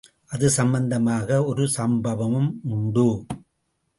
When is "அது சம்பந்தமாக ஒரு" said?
0.31-1.65